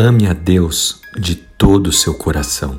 Ame 0.00 0.28
a 0.28 0.32
Deus 0.32 1.00
de 1.18 1.34
todo 1.34 1.88
o 1.88 1.92
seu 1.92 2.14
coração. 2.14 2.78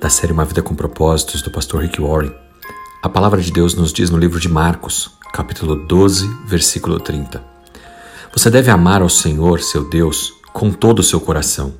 Da 0.00 0.08
série 0.08 0.32
Uma 0.32 0.46
Vida 0.46 0.62
com 0.62 0.74
Propósitos, 0.74 1.42
do 1.42 1.50
pastor 1.50 1.82
Rick 1.82 2.00
Warren, 2.00 2.32
a 3.02 3.08
palavra 3.10 3.38
de 3.38 3.52
Deus 3.52 3.74
nos 3.74 3.92
diz 3.92 4.08
no 4.08 4.16
livro 4.16 4.40
de 4.40 4.48
Marcos, 4.48 5.10
capítulo 5.30 5.86
12, 5.86 6.26
versículo 6.46 6.98
30. 6.98 7.44
Você 8.32 8.48
deve 8.48 8.70
amar 8.70 9.02
ao 9.02 9.10
Senhor, 9.10 9.60
seu 9.60 9.86
Deus, 9.90 10.32
com 10.54 10.72
todo 10.72 11.00
o 11.00 11.02
seu 11.02 11.20
coração, 11.20 11.74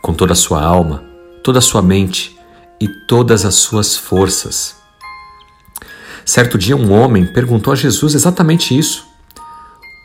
com 0.00 0.14
toda 0.14 0.34
a 0.34 0.36
sua 0.36 0.62
alma, 0.62 1.02
toda 1.42 1.58
a 1.58 1.62
sua 1.62 1.82
mente 1.82 2.38
e 2.80 2.86
todas 3.08 3.44
as 3.44 3.56
suas 3.56 3.96
forças. 3.96 4.76
Certo 6.24 6.56
dia, 6.56 6.76
um 6.76 6.92
homem 6.92 7.26
perguntou 7.26 7.72
a 7.72 7.76
Jesus 7.76 8.14
exatamente 8.14 8.78
isso. 8.78 9.04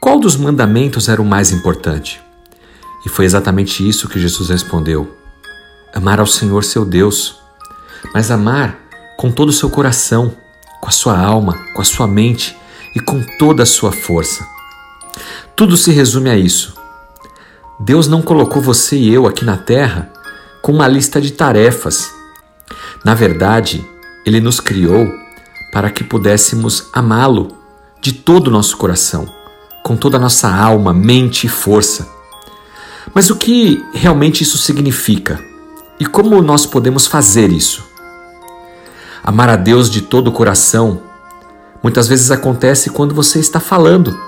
Qual 0.02 0.20
dos 0.20 0.36
mandamentos 0.36 1.08
era 1.08 1.22
o 1.22 1.26
mais 1.26 1.52
importante? 1.52 2.25
E 3.06 3.10
foi 3.10 3.26
exatamente 3.26 3.88
isso 3.88 4.10
que 4.10 4.20
Jesus 4.20 4.50
respondeu: 4.50 5.16
amar 5.94 6.20
ao 6.20 6.26
Senhor 6.26 6.64
seu 6.64 6.84
Deus, 6.84 7.40
mas 8.14 8.32
amar 8.32 8.80
com 9.18 9.32
todo 9.32 9.50
o 9.50 9.54
seu 9.54 9.70
coração, 9.70 10.36
com 10.82 10.90
a 10.90 10.92
sua 10.92 11.18
alma, 11.18 11.54
com 11.74 11.82
a 11.82 11.86
sua 11.86 12.08
mente 12.08 12.58
e 12.96 13.00
com 13.00 13.22
toda 13.38 13.64
a 13.64 13.66
sua 13.66 13.92
força. 13.92 14.46
Tudo 15.56 15.78
se 15.78 15.92
resume 15.92 16.30
a 16.30 16.36
isso. 16.36 16.74
Deus 17.80 18.08
não 18.08 18.22
colocou 18.22 18.62
você 18.62 18.98
e 18.98 19.14
eu 19.14 19.28
aqui 19.28 19.46
na 19.46 19.58
terra 19.58 20.12
com 20.62 20.72
uma 20.72 20.88
lista 20.88 21.22
de 21.22 21.32
tarefas. 21.32 22.12
Na 23.04 23.14
verdade, 23.14 23.86
Ele 24.26 24.42
nos 24.42 24.60
criou 24.60 25.08
para 25.72 25.92
que 25.92 26.04
pudéssemos 26.04 26.90
amá-lo 26.94 27.58
de 28.02 28.14
todo 28.14 28.48
o 28.48 28.52
nosso 28.52 28.78
coração, 28.78 29.28
com 29.84 29.96
toda 29.96 30.18
a 30.18 30.20
nossa 30.20 30.50
alma, 30.50 30.94
mente 30.94 31.48
e 31.48 31.50
força. 31.50 32.15
Mas 33.16 33.30
o 33.30 33.38
que 33.38 33.82
realmente 33.94 34.44
isso 34.44 34.58
significa? 34.58 35.40
E 35.98 36.06
como 36.06 36.42
nós 36.42 36.66
podemos 36.66 37.08
fazer 37.08 37.50
isso? 37.50 37.82
Amar 39.24 39.48
a 39.48 39.56
Deus 39.56 39.90
de 39.90 40.02
todo 40.02 40.28
o 40.28 40.34
coração 40.34 41.02
muitas 41.82 42.10
vezes 42.10 42.30
acontece 42.30 42.90
quando 42.90 43.16
você 43.16 43.40
está 43.40 43.62
falando, 43.62 44.20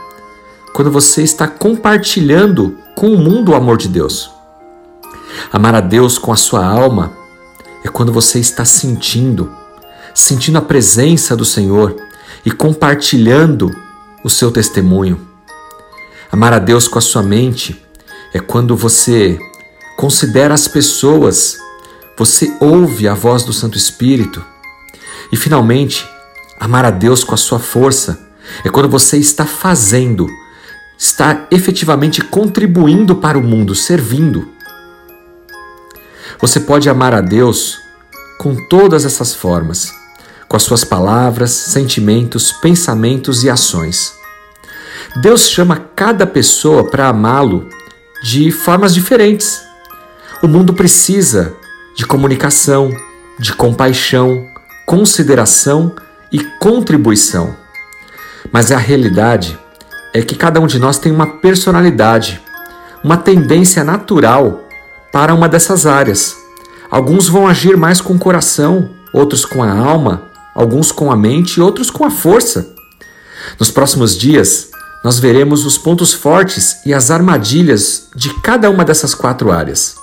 quando 0.74 0.90
você 0.90 1.22
está 1.22 1.50
compartilhando 1.50 2.78
com 2.96 3.14
o 3.14 3.18
mundo 3.18 3.52
o 3.52 3.56
amor 3.56 3.76
de 3.76 3.90
Deus. 3.90 4.32
Amar 5.52 5.76
a 5.76 5.82
Deus 5.82 6.18
com 6.18 6.32
a 6.32 6.38
sua 6.38 6.66
alma 6.66 7.12
é 7.84 7.90
quando 7.90 8.14
você 8.14 8.40
está 8.40 8.64
sentindo, 8.64 9.52
sentindo 10.16 10.60
a 10.60 10.62
presença 10.62 11.36
do 11.36 11.44
Senhor 11.44 11.94
e 12.46 12.52
compartilhando 12.52 13.70
o 14.24 14.30
seu 14.30 14.50
testemunho. 14.50 15.20
Amar 16.32 16.54
a 16.54 16.60
Deus 16.60 16.88
com 16.88 16.98
a 16.98 17.02
sua 17.02 17.22
mente 17.22 17.86
é 18.34 18.40
quando 18.40 18.76
você 18.76 19.40
considera 19.98 20.54
as 20.54 20.68
pessoas, 20.68 21.58
você 22.18 22.56
ouve 22.60 23.08
a 23.08 23.14
voz 23.14 23.44
do 23.44 23.54
Santo 23.54 23.78
Espírito. 23.78 24.44
E 25.32 25.38
finalmente, 25.38 26.08
amar 26.60 26.86
a 26.86 26.92
Deus 26.92 27.24
com 27.24 27.34
a 27.34 27.38
sua 27.38 27.60
força 27.60 28.28
é 28.64 28.70
quando 28.70 28.90
você 28.90 29.18
está 29.18 29.46
fazendo, 29.46 30.28
está 30.98 31.48
efetivamente 31.52 32.22
contribuindo 32.22 33.16
para 33.16 33.38
o 33.38 33.44
mundo, 33.44 33.76
servindo. 33.76 34.48
Você 36.40 36.60
pode 36.60 36.90
amar 36.90 37.14
a 37.14 37.22
Deus 37.22 37.80
com 38.38 38.56
todas 38.68 39.06
essas 39.06 39.34
formas, 39.34 39.92
com 40.48 40.56
as 40.56 40.64
suas 40.64 40.84
palavras, 40.84 41.52
sentimentos, 41.52 42.52
pensamentos 42.52 43.44
e 43.44 43.50
ações. 43.50 44.14
Deus 45.22 45.50
chama 45.50 45.90
cada 45.96 46.28
pessoa 46.28 46.90
para 46.90 47.08
amá-lo 47.08 47.68
de 48.24 48.52
formas 48.52 48.94
diferentes. 48.94 49.62
O 50.42 50.48
mundo 50.48 50.74
precisa 50.74 51.56
de 51.96 52.06
comunicação, 52.06 52.92
de 53.40 53.54
compaixão, 53.54 54.48
consideração 54.86 55.96
e 56.32 56.44
contribuição. 56.60 57.56
Mas 58.52 58.72
a 58.72 58.78
realidade 58.78 59.58
é 60.14 60.22
que 60.22 60.36
cada 60.36 60.60
um 60.60 60.68
de 60.68 60.80
nós 60.80 60.98
tem 60.98 61.12
uma 61.12 61.28
personalidade, 61.40 62.42
uma 63.04 63.18
tendência 63.18 63.84
natural 63.84 64.68
para 65.12 65.34
uma 65.34 65.50
dessas 65.50 65.86
áreas. 65.86 66.36
Alguns 66.90 67.28
vão 67.28 67.48
agir 67.48 67.76
mais 67.76 68.00
com 68.00 68.14
o 68.14 68.20
coração, 68.20 68.92
outros 69.12 69.46
com 69.46 69.64
a 69.64 69.72
alma, 69.72 70.24
alguns 70.56 70.92
com 70.92 71.12
a 71.12 71.16
mente 71.16 71.58
e 71.58 71.62
outros 71.62 71.90
com 71.90 72.06
a 72.06 72.10
força. 72.10 72.74
Nos 73.60 73.70
próximos 73.70 74.18
dias, 74.18 74.70
nós 75.08 75.20
veremos 75.20 75.66
os 75.66 75.78
pontos 75.78 76.12
fortes 76.12 76.86
e 76.86 76.94
as 76.94 77.10
armadilhas 77.10 78.10
de 78.14 78.30
cada 78.42 78.70
uma 78.70 78.84
dessas 78.84 79.16
quatro 79.16 79.54
áreas. 79.54 79.96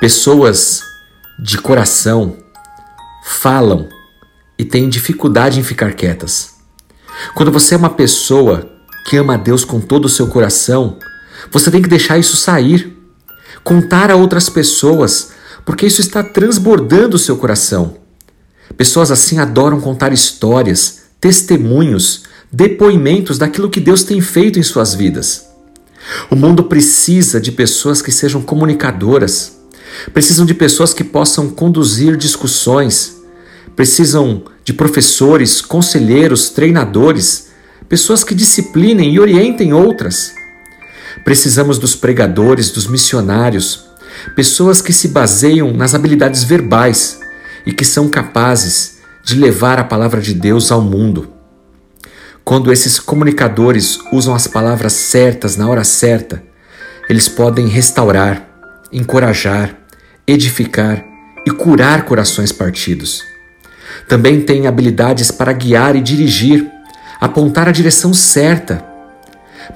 Pessoas 0.00 0.82
de 1.38 1.56
coração 1.56 2.38
falam 3.22 3.88
e 4.58 4.64
têm 4.64 4.88
dificuldade 4.88 5.60
em 5.60 5.62
ficar 5.62 5.92
quietas. 5.92 6.54
Quando 7.32 7.52
você 7.52 7.76
é 7.76 7.78
uma 7.78 7.90
pessoa 7.90 8.68
que 9.06 9.16
ama 9.16 9.34
a 9.34 9.36
Deus 9.36 9.64
com 9.64 9.80
todo 9.80 10.06
o 10.06 10.08
seu 10.08 10.26
coração, 10.26 10.98
você 11.52 11.70
tem 11.70 11.80
que 11.80 11.88
deixar 11.88 12.18
isso 12.18 12.36
sair, 12.36 12.98
contar 13.62 14.10
a 14.10 14.16
outras 14.16 14.48
pessoas, 14.48 15.30
porque 15.64 15.86
isso 15.86 16.00
está 16.00 16.24
transbordando 16.24 17.14
o 17.14 17.20
seu 17.20 17.36
coração. 17.36 17.96
Pessoas 18.76 19.12
assim 19.12 19.38
adoram 19.38 19.80
contar 19.80 20.12
histórias, 20.12 21.02
testemunhos, 21.20 22.24
depoimentos 22.52 23.38
daquilo 23.38 23.70
que 23.70 23.80
Deus 23.80 24.02
tem 24.02 24.20
feito 24.20 24.58
em 24.58 24.62
suas 24.62 24.94
vidas. 24.94 25.48
O 26.30 26.36
mundo 26.36 26.64
precisa 26.64 27.40
de 27.40 27.52
pessoas 27.52 28.02
que 28.02 28.10
sejam 28.10 28.42
comunicadoras, 28.42 29.58
precisam 30.12 30.44
de 30.44 30.54
pessoas 30.54 30.92
que 30.92 31.04
possam 31.04 31.48
conduzir 31.48 32.16
discussões, 32.16 33.16
precisam 33.76 34.44
de 34.64 34.72
professores, 34.72 35.60
conselheiros, 35.60 36.50
treinadores, 36.50 37.48
pessoas 37.88 38.24
que 38.24 38.34
disciplinem 38.34 39.14
e 39.14 39.20
orientem 39.20 39.72
outras. 39.72 40.32
Precisamos 41.24 41.78
dos 41.78 41.94
pregadores, 41.94 42.70
dos 42.70 42.86
missionários, 42.86 43.84
pessoas 44.34 44.80
que 44.80 44.92
se 44.92 45.08
baseiam 45.08 45.72
nas 45.72 45.94
habilidades 45.94 46.42
verbais 46.42 47.20
e 47.64 47.72
que 47.72 47.84
são 47.84 48.08
capazes 48.08 48.98
de 49.22 49.34
levar 49.36 49.78
a 49.78 49.84
palavra 49.84 50.20
de 50.20 50.34
Deus 50.34 50.72
ao 50.72 50.80
mundo. 50.80 51.39
Quando 52.44 52.72
esses 52.72 52.98
comunicadores 52.98 53.98
usam 54.12 54.34
as 54.34 54.46
palavras 54.46 54.92
certas 54.92 55.56
na 55.56 55.68
hora 55.68 55.84
certa, 55.84 56.42
eles 57.08 57.28
podem 57.28 57.66
restaurar, 57.68 58.48
encorajar, 58.92 59.76
edificar 60.26 61.04
e 61.46 61.50
curar 61.50 62.04
corações 62.04 62.52
partidos. 62.52 63.22
Também 64.08 64.40
têm 64.40 64.66
habilidades 64.66 65.30
para 65.30 65.52
guiar 65.52 65.96
e 65.96 66.00
dirigir, 66.00 66.66
apontar 67.20 67.68
a 67.68 67.72
direção 67.72 68.12
certa. 68.12 68.84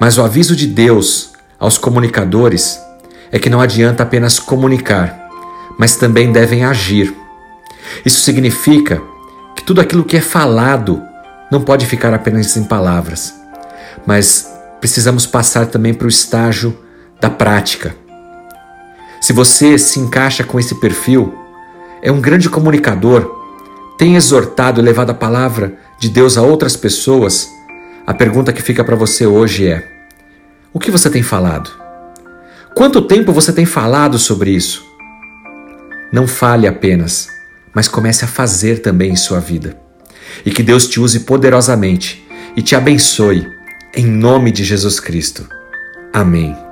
Mas 0.01 0.19
o 0.19 0.23
aviso 0.23 0.57
de 0.57 0.67
Deus 0.67 1.33
aos 1.59 1.79
comunicadores 1.79 2.79
é 3.31 3.39
que 3.39 3.51
não 3.51 3.61
adianta 3.61 4.03
apenas 4.03 4.39
comunicar, 4.39 5.29
mas 5.79 5.97
também 5.97 6.33
devem 6.33 6.65
agir. 6.65 7.15
Isso 8.05 8.21
significa 8.21 9.03
que 9.57 9.65
tudo 9.65 9.81
aquilo 9.81 10.05
que 10.05 10.17
é 10.17 10.21
falado 10.21 11.03
não 11.55 11.61
pode 11.61 11.87
ficar 11.87 12.13
apenas 12.13 12.57
em 12.57 12.65
palavras, 12.65 13.33
mas 14.05 14.53
precisamos 14.81 15.25
passar 15.25 15.67
também 15.67 15.95
para 15.95 16.07
o 16.07 16.11
estágio 16.11 16.77
da 17.21 17.31
prática. 17.31 17.95
Se 19.21 19.33
você 19.33 19.79
se 19.79 20.01
encaixa 20.01 20.43
com 20.43 20.59
esse 20.59 20.75
perfil, 20.81 21.33
é 22.03 22.11
um 22.11 22.21
grande 22.21 22.51
comunicador, 22.51 23.33
tem 23.97 24.17
exortado 24.17 24.81
e 24.81 24.83
levado 24.83 25.11
a 25.11 25.15
palavra 25.15 25.79
de 26.01 26.09
Deus 26.09 26.37
a 26.37 26.43
outras 26.43 26.77
pessoas, 26.77 27.49
a 28.05 28.13
pergunta 28.13 28.53
que 28.53 28.61
fica 28.61 28.83
para 28.83 28.97
você 28.97 29.25
hoje 29.25 29.69
é: 29.69 29.89
o 30.73 30.81
que 30.81 30.91
você 30.91 31.09
tem 31.09 31.23
falado? 31.23 31.71
Quanto 32.75 33.01
tempo 33.01 33.33
você 33.33 33.53
tem 33.53 33.65
falado 33.65 34.19
sobre 34.19 34.51
isso? 34.51 34.85
Não 36.13 36.27
fale 36.27 36.67
apenas, 36.67 37.29
mas 37.73 37.87
comece 37.87 38.25
a 38.25 38.29
fazer 38.29 38.81
também 38.81 39.13
em 39.13 39.17
sua 39.17 39.39
vida 39.39 39.84
e 40.45 40.51
que 40.51 40.63
Deus 40.63 40.87
te 40.87 41.01
use 41.01 41.21
poderosamente 41.21 42.25
e 42.57 42.63
te 42.63 42.75
abençoe, 42.75 43.49
em 43.95 44.07
nome 44.07 44.51
de 44.51 44.65
Jesus 44.65 45.01
Cristo. 45.01 45.49
Amém. 46.13 46.64